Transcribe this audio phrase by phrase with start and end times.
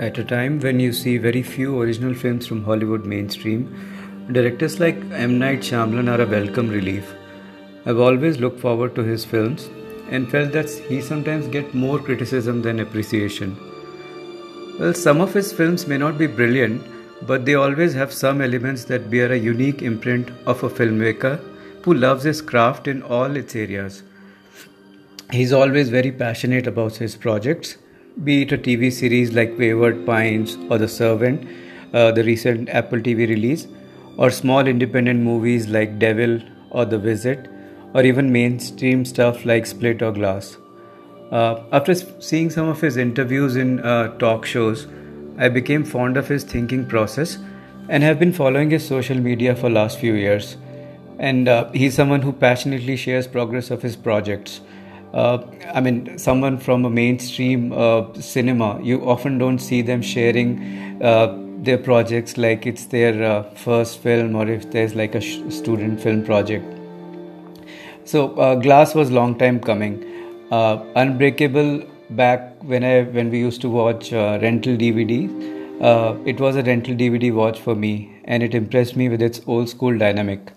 [0.00, 3.64] At a time when you see very few original films from Hollywood mainstream,
[4.32, 5.38] directors like M.
[5.38, 7.12] Night Shyamalan are a welcome relief.
[7.84, 9.68] I've always looked forward to his films
[10.08, 13.58] and felt that he sometimes gets more criticism than appreciation.
[14.78, 16.82] Well, some of his films may not be brilliant,
[17.26, 21.38] but they always have some elements that bear a unique imprint of a filmmaker
[21.84, 24.02] who loves his craft in all its areas.
[25.30, 27.76] He's always very passionate about his projects
[28.24, 31.48] be it a TV series like Wayward Pines or The Servant,
[31.94, 33.66] uh, the recent Apple TV release,
[34.18, 36.40] or small independent movies like Devil
[36.70, 37.48] or The Visit,
[37.94, 40.58] or even mainstream stuff like Split or Glass.
[41.32, 44.86] Uh, after seeing some of his interviews in uh, talk shows,
[45.38, 47.38] I became fond of his thinking process
[47.88, 50.56] and have been following his social media for last few years.
[51.18, 54.60] And uh, he's someone who passionately shares progress of his projects
[55.12, 55.38] uh,
[55.74, 61.36] I mean, someone from a mainstream uh, cinema, you often don't see them sharing uh,
[61.62, 66.00] their projects like it's their uh, first film or if there's like a sh- student
[66.00, 66.64] film project.
[68.04, 70.04] So, uh, Glass was long time coming.
[70.50, 75.28] Uh, Unbreakable back when I when we used to watch rental DVD.
[76.30, 77.92] it was a rental DVD watch for me,
[78.24, 80.52] and it impressed me with its old school dynamic.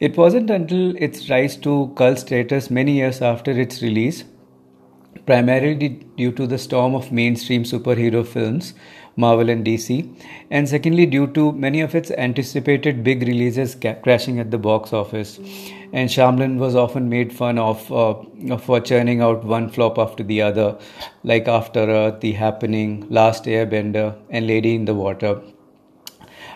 [0.00, 4.24] It wasn't until its rise to cult status many years after its release,
[5.26, 8.74] primarily due to the storm of mainstream superhero films,
[9.16, 10.08] Marvel and DC,
[10.50, 14.92] and secondly due to many of its anticipated big releases ca- crashing at the box
[14.92, 15.38] office.
[15.92, 20.42] And Shyamalan was often made fun of uh, for churning out one flop after the
[20.42, 20.76] other,
[21.22, 25.40] like After Earth, The Happening, Last Airbender, and Lady in the Water.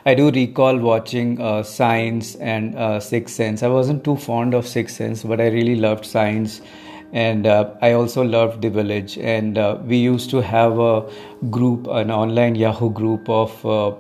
[0.05, 3.63] I do recall watching uh, Signs and uh, Sixth Sense.
[3.63, 6.61] I wasn't too fond of Sixth Sense, but I really loved Signs.
[7.13, 9.19] And uh, I also loved The Village.
[9.19, 11.11] And uh, we used to have a
[11.51, 13.95] group, an online Yahoo group of uh,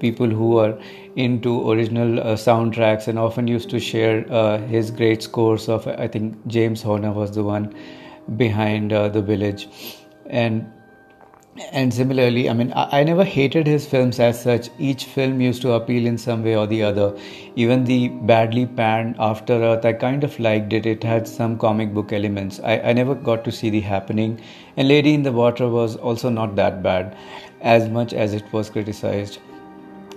[0.00, 0.78] people who are
[1.16, 6.46] into original uh, soundtracks and often used to share his great scores of, I think
[6.46, 7.74] James Horner was the one
[8.36, 9.68] behind The Village.
[10.26, 10.70] And
[11.70, 14.70] and similarly i mean I, I, never hated his films as such.
[14.78, 17.14] Each film used to appeal in some way or the other.
[17.56, 20.86] Even the badly panned after earth i kind of liked it.
[20.86, 22.58] It had some comic book elements.
[22.64, 24.40] I, I never got to see the happening.
[24.78, 27.14] And lady in the water was also not that bad
[27.60, 29.38] as much as it was criticized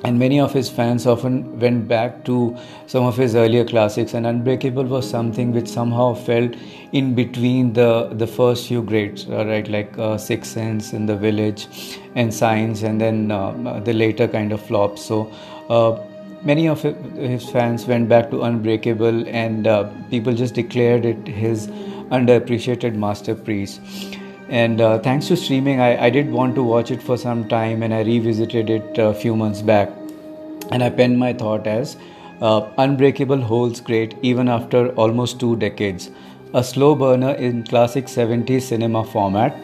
[0.05, 2.55] and many of his fans often went back to
[2.85, 6.55] some of his earlier classics and unbreakable was something which somehow felt
[6.91, 7.89] in between the
[8.23, 11.67] the first few greats uh, right like uh, sixth sense in the village
[12.15, 15.03] and signs and then uh, the later kind of flops.
[15.03, 15.31] So
[15.69, 15.99] uh,
[16.43, 21.67] many of his fans went back to unbreakable and uh, people just declared it his
[22.17, 23.79] underappreciated masterpiece
[24.49, 27.81] and uh, thanks to streaming I, I did want to watch it for some time
[27.81, 29.89] and i revisited it a few months back.
[30.71, 31.97] And i penned my thought as
[32.41, 36.11] uh, unbreakable holds great even after almost two decades.
[36.53, 39.55] A slow burner in classic 70s cinema format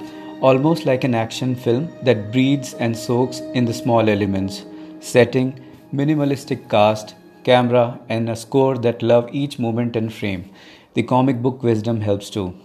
[0.42, 4.66] almost like an action film that breathes and soaks in the small elements.
[5.00, 5.59] Setting
[5.94, 10.50] minimalistic cast camera and a score that love each moment and frame.
[10.96, 12.56] The comic book wisdom helps too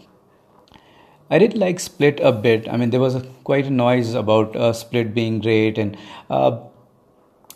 [1.28, 2.68] I did like Split a bit.
[2.68, 5.96] I mean, there was a, quite a noise about uh, Split being great, and
[6.30, 6.60] uh,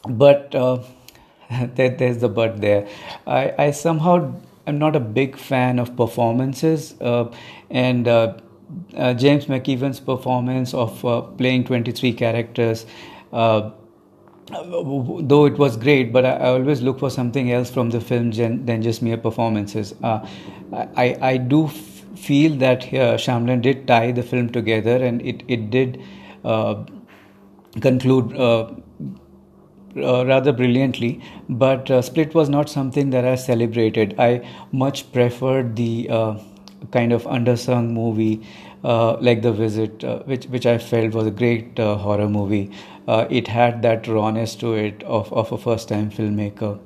[0.08, 0.78] but uh,
[1.50, 2.88] there, there's the but there.
[3.26, 4.34] I, I somehow
[4.66, 7.30] am not a big fan of performances, uh,
[7.70, 8.38] and uh,
[8.96, 11.00] uh, James McAvoy's performance of
[11.38, 12.86] playing 23 characters.
[13.30, 13.74] though
[15.46, 18.66] it was great, but I, I, always look for something else from the film gen,
[18.66, 19.94] than just mere performances.
[20.02, 21.68] I, I do
[22.16, 26.02] feel that uh, Shyamalan did tie the film together and it, it did
[26.44, 26.84] uh,
[27.80, 28.70] conclude uh,
[29.96, 31.20] uh rather brilliantly.
[31.48, 34.14] But uh, Split was not something that I celebrated.
[34.18, 36.38] I much preferred the uh,
[36.90, 38.46] kind of undersung movie
[38.82, 42.70] like The Visit, which, which I felt was a great horror movie.
[43.08, 46.78] it had that rawness to it of, of a first time filmmaker.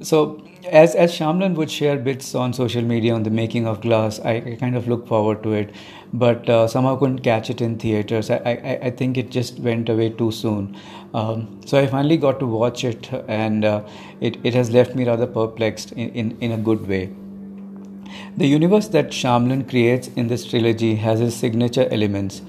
[0.00, 4.20] so as as Shyamalan would share bits on social media on the making of Glass,
[4.20, 5.70] I, I kind of look forward to it,
[6.12, 8.30] but uh, somehow couldn't catch it in theaters.
[8.30, 10.76] I, I, I think it just went away too soon.
[11.14, 13.82] Um, so I finally got to watch it, and uh,
[14.20, 17.10] it it has left me rather perplexed in, in, in a good way.
[18.36, 22.42] The universe that Shyamalan creates in this trilogy has its signature elements.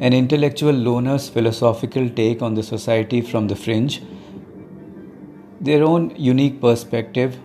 [0.00, 4.00] An intellectual loner's philosophical take on the society from the fringe,
[5.60, 7.38] their own unique perspective,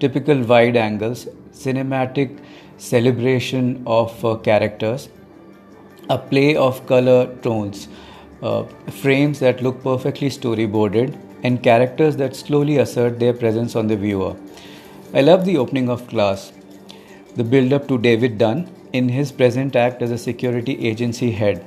[0.00, 2.38] typical wide angles, cinematic
[2.78, 5.08] celebration of uh, characters,
[6.10, 7.88] a play of color tones,
[8.42, 8.64] uh,
[9.02, 14.34] frames that look perfectly storyboarded, and characters that slowly assert their presence on the viewer.
[15.12, 16.52] I love the opening of Glass,
[17.36, 21.64] the build up to David Dunn in his present act as a security agency head,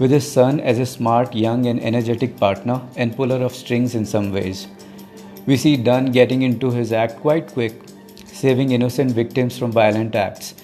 [0.00, 4.06] with his son as a smart, young, and energetic partner and puller of strings in
[4.06, 4.66] some ways.
[5.48, 7.72] We see Dunn getting into his act quite quick,
[8.26, 10.54] saving innocent victims from violent acts.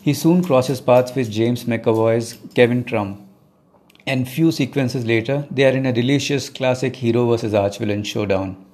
[0.00, 3.28] He soon crosses paths with James McAvoy's Kevin Crumb.
[4.06, 8.64] And few sequences later, they are in a delicious classic hero versus archvillain showdown.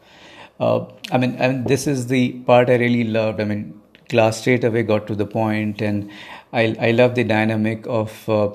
[0.61, 3.41] Uh, I mean, I mean, this is the part I really loved.
[3.41, 6.13] I mean, Glass straight away got to the point, and
[6.53, 8.29] I I love the dynamic of.
[8.29, 8.51] Uh,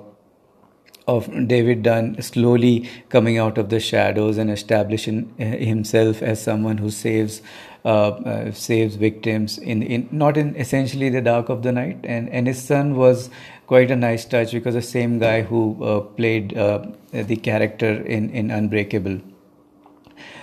[1.07, 6.77] of David Dunn slowly coming out of the shadows and establishing uh, himself as someone
[6.77, 7.41] who saves
[7.83, 11.97] uh, uh, saves victims in, in not in essentially the dark of the night.
[12.03, 13.31] And and his son was
[13.65, 18.29] quite a nice touch because the same guy who uh, played uh, the character in
[18.29, 19.19] in Unbreakable.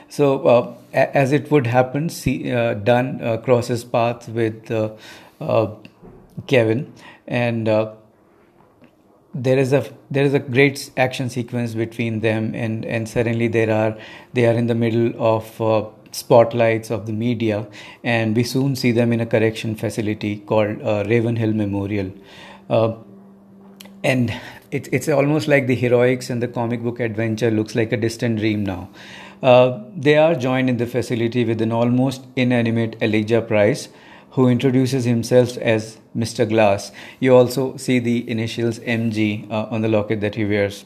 [0.08, 4.66] So uh, as it would happen see, Dunn crosses paths with
[6.46, 6.93] Kevin.
[7.26, 7.69] And
[9.34, 13.70] there is a there is a great action sequence between them and and suddenly there
[13.70, 13.96] are
[14.32, 17.66] they are in the middle of uh, spotlights of the media
[18.02, 22.10] and we soon see them in a correction facility called uh, Ravenhill Memorial.
[22.70, 22.96] Uh,
[24.04, 24.32] and
[24.70, 28.38] it, it's almost like the heroics and the comic book adventure looks like a distant
[28.38, 28.88] dream now.
[29.42, 33.88] Uh, they are joined in the facility with an almost inanimate Elijah Price
[34.32, 36.48] who introduces himself as Mr.
[36.48, 36.92] Glass.
[37.20, 40.84] You also see the initials MG uh, on the locket that he wears.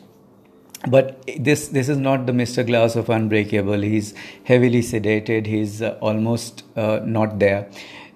[0.89, 2.67] But this this is not the Mr.
[2.67, 3.81] Glass of Unbreakable.
[3.83, 5.47] He's heavily sedated.
[5.47, 7.69] He's uh, almost uh, not there,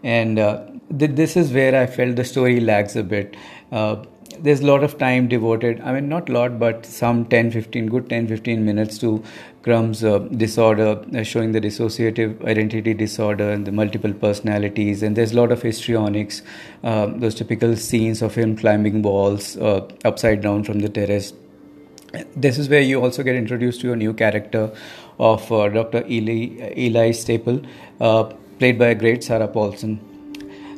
[0.02, 0.66] and uh,
[0.98, 3.36] th- this is where I felt the story lags a bit
[3.70, 4.04] uh,
[4.40, 7.86] there's a lot of time devoted i mean not a lot but some 10 15
[7.86, 9.22] good 10 15 minutes to
[9.66, 15.02] Crumb's uh, disorder, uh, showing the dissociative identity disorder and the multiple personalities.
[15.02, 16.42] And there's a lot of histrionics,
[16.84, 21.32] uh, those typical scenes of him climbing walls uh, upside down from the terrace.
[22.36, 24.72] This is where you also get introduced to a new character
[25.18, 26.04] of uh, Dr.
[26.04, 27.60] Ellie, Ellie Staple,
[28.00, 30.15] uh, played by a great Sarah Paulson.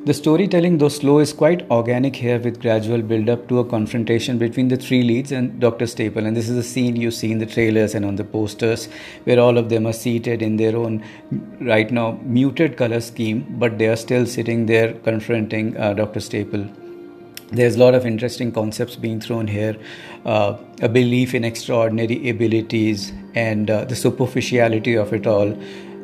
[0.05, 4.39] The storytelling, though slow, is quite organic here with gradual build up to a confrontation
[4.39, 5.87] between the three leads and Dr.
[5.87, 6.25] Staple.
[6.25, 8.89] And this is a scene you see in the trailers and on the posters
[9.25, 11.05] where all of them are seated in their own,
[11.61, 16.21] right now, muted color scheme, but they are still sitting there confronting uh, Dr.
[16.21, 16.69] Staple
[17.51, 19.77] there's a lot of interesting concepts being thrown here
[20.27, 25.57] uh, a belief in extraordinary abilities and uh, the superficiality of it all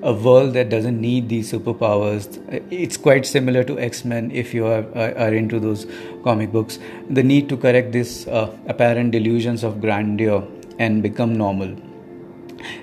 [0.04, 2.26] a world that doesn't need these superpowers.
[2.70, 5.86] It's quite similar to X Men if you are, are, into those
[6.22, 6.78] comic books.
[7.08, 10.46] The need to correct these uh, apparent delusions of grandeur
[10.78, 11.74] and become normal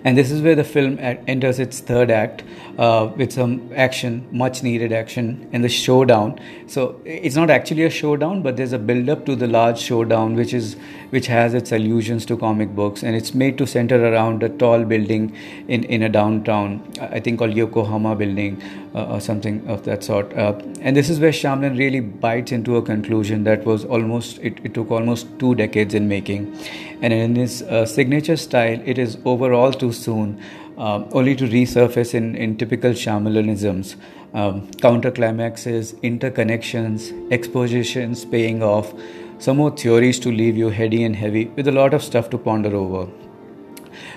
[0.04, 2.44] and this is where the film enters its third act
[2.78, 6.40] uh, with some action much needed action and the showdown.
[6.68, 10.36] So it's not actually a showdown but there's a build up to the large showdown
[10.36, 10.76] which is
[11.10, 13.04] which has its allusions to comic books.
[13.04, 15.36] And it's made to center around a tall building
[15.68, 18.62] in in a downtown i think called yokohama building
[18.96, 20.34] uh, or something of that sort.
[20.34, 24.60] Uh, and this is where Shyamalan really bites into a conclusion that was almost it,
[24.64, 26.58] it took almost two decades in making.
[27.02, 30.42] And in his uh, signature style, it is overall too soon,
[30.78, 33.96] uh, only to resurface in, in typical Shyamalanisms.
[34.34, 38.94] Um, counter climaxes, interconnections, expositions paying off,
[39.40, 42.38] some more theories to leave you heady and heavy with a lot of stuff to
[42.38, 43.12] ponder over.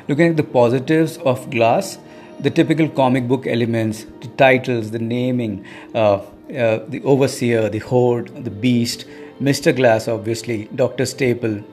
[0.06, 1.98] Looking at the positives of Glass,
[2.40, 8.44] the typical comic book elements, the titles, the naming, uh, uh, the overseer, the horde,
[8.44, 9.06] the beast,
[9.40, 9.74] Mr.
[9.74, 11.06] Glass, obviously, Dr.
[11.06, 11.64] Staple,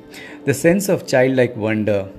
[0.45, 2.09] the sense of childlike wonder,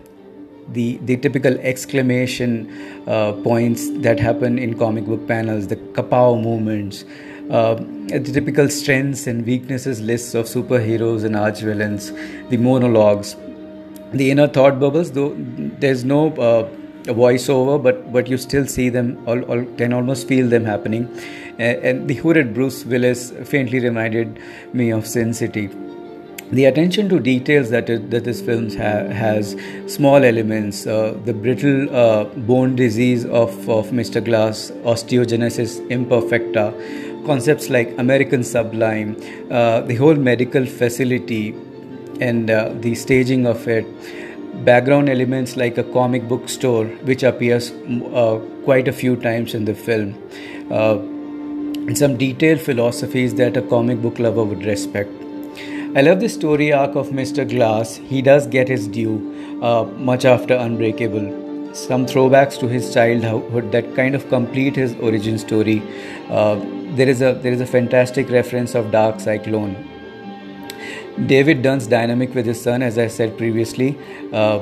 [0.68, 7.04] the, the typical exclamation uh, points that happen in comic book panels, the kapow movements,
[7.50, 12.10] uh, the typical strengths and weaknesses lists of superheroes and archvillains,
[12.48, 13.36] the monologues,
[14.12, 16.68] the inner thought bubbles, though there's no uh,
[17.04, 21.08] voiceover, but, but you still see them, all, all, can almost feel them happening.
[21.58, 24.38] and the hooded Bruce Willis faintly reminded
[24.72, 25.68] me of Sin City
[26.52, 29.56] the attention to details that, it, that this film ha- has
[29.86, 36.66] small elements uh, the brittle uh, bone disease of, of mr glass osteogenesis imperfecta
[37.26, 39.16] concepts like american sublime
[39.50, 41.54] uh, the whole medical facility
[42.20, 43.86] and uh, the staging of it
[44.66, 49.64] background elements like a comic book store which appears uh, quite a few times in
[49.64, 50.14] the film
[50.70, 50.98] uh,
[51.88, 55.21] and some detailed philosophies that a comic book lover would respect
[55.94, 57.46] I love the story arc of Mr.
[57.46, 57.96] Glass.
[57.96, 61.74] He does get his due uh, much after Unbreakable.
[61.74, 65.82] Some throwbacks to his childhood that kind of complete his origin story.
[66.30, 66.58] Uh,
[66.96, 69.76] there is a there is a fantastic reference of Dark Cyclone.
[71.26, 73.98] David Dunn's dynamic with his son, as I said previously.
[74.32, 74.60] Uh,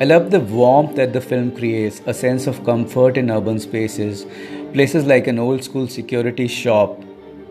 [0.00, 4.24] I love the warmth that the film creates, a sense of comfort in urban spaces,
[4.72, 6.98] places like an old school security shop.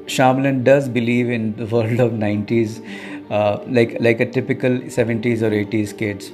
[0.09, 2.81] Shyamalan does believe in the world of 90s,
[3.29, 6.31] uh, like like a typical 70s or 80s kids.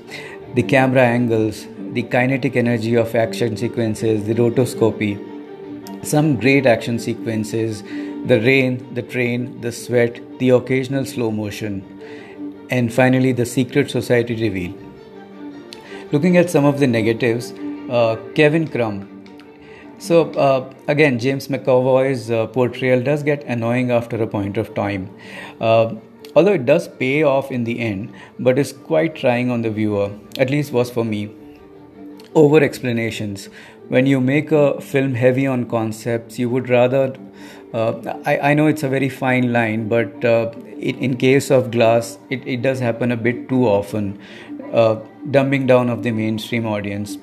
[0.56, 1.66] The camera angles,
[1.98, 5.14] the kinetic energy of action sequences, the rotoscopy,
[6.06, 7.84] some great action sequences,
[8.34, 11.82] the rain, the train, the sweat, the occasional slow motion,
[12.70, 14.74] and finally the secret society reveal.
[16.12, 17.52] Looking at some of the negatives,
[17.90, 19.15] uh, Kevin Crumb.
[19.98, 25.10] So, uh, again, James McAvoy's uh, portrayal does get annoying after a point of time.
[25.60, 25.96] Uh,
[26.36, 30.12] although it does pay off in the end, but is quite trying on the viewer,
[30.38, 31.32] at least was for me.
[32.34, 33.50] Over explanations.
[33.88, 37.16] When you make a film heavy on concepts, you would rather.
[37.74, 41.72] Uh, I, I know it's a very fine line, but uh, it, in case of
[41.72, 44.20] Glass, it, it does happen a bit too often
[44.74, 45.00] uh,
[45.30, 47.18] dumbing down of the mainstream audience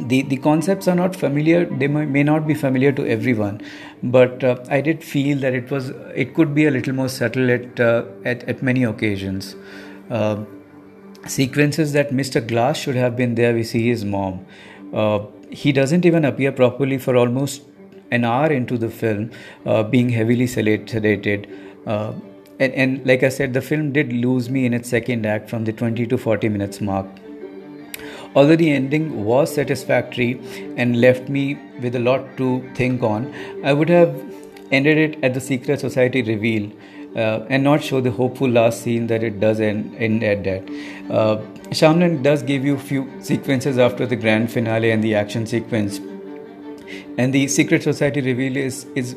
[0.00, 3.60] the the concepts are not familiar they may, may not be familiar to everyone
[4.02, 7.50] but uh, i did feel that it was it could be a little more subtle
[7.50, 9.54] at uh, at, at many occasions.
[10.10, 10.44] Uh,
[11.26, 14.44] sequences that mr glass should have been there we see his mom.
[14.92, 15.20] Uh,
[15.50, 17.62] he doesn't even appear properly for almost
[18.10, 19.30] an hour into the film
[19.66, 21.48] uh, being heavily sedated.
[21.86, 22.12] Uh,
[22.58, 25.64] and, and like I said, the film did lose me in its second act from
[25.64, 27.06] the 20 to 40 minutes mark.
[28.34, 30.40] Although the ending was satisfactory
[30.76, 34.14] and left me with a lot to think on, I would have
[34.70, 36.70] ended it at the Secret Society reveal
[37.14, 40.62] uh, and not show the hopeful last scene that it does end, end at that.
[41.10, 41.36] Uh,
[41.70, 46.00] Shyamalan does give you a few sequences after the grand finale and the action sequence.
[47.18, 49.14] And the secret society reveal is is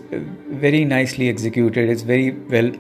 [0.66, 1.90] very nicely executed.
[1.90, 2.72] It's very well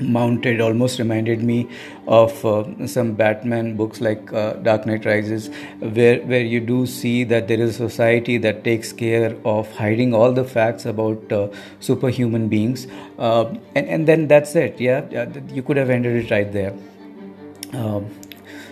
[0.00, 1.68] mounted almost reminded me
[2.06, 5.48] of uh, some batman books like uh, dark knight rises
[5.80, 10.14] where where you do see that there is a society that takes care of hiding
[10.14, 11.48] all the facts about uh,
[11.80, 12.86] superhuman beings.
[13.18, 14.80] Uh, and and then that's it.
[14.80, 16.74] Yeah you could have ended it right there.
[17.72, 18.10] Um,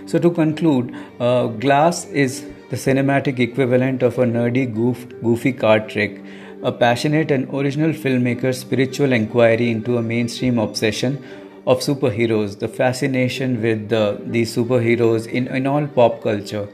[0.07, 5.89] so to conclude uh, glass is the cinematic equivalent of a nerdy goof, goofy card
[5.89, 6.23] trick
[6.65, 11.23] a passionate and original filmmaker's spiritual inquiry into a mainstream obsession
[11.67, 16.69] of superheroes, the fascination with the, these superheroes in, in all pop culture,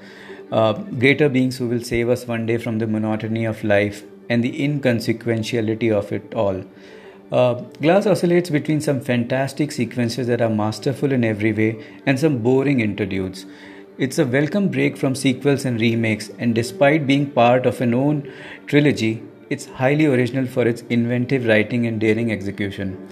[0.52, 4.44] uh, greater beings who will save us one day from the monotony of life and
[4.44, 6.64] the inconsequentiality of it all.
[7.32, 12.38] Uh, Glass oscillates between some fantastic sequences that are masterful in every way and some
[12.38, 13.44] boring interludes.
[13.98, 18.32] It's a welcome break from sequels and remakes, and despite being part of an own
[18.66, 23.08] trilogy, it's highly original for its inventive writing and daring execution.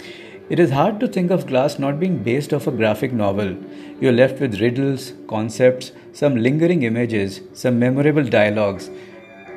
[0.49, 3.57] It is hard to think of Glass not being based off a graphic novel.
[3.99, 8.89] You're left with riddles, concepts, some lingering images, some memorable dialogues,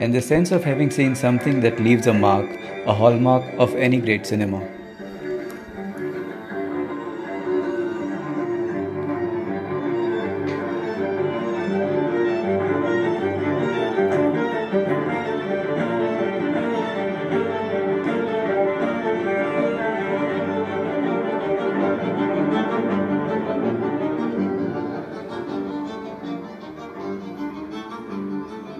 [0.01, 2.51] and the sense of having seen something that leaves a mark,
[2.85, 4.69] a hallmark of any great cinema.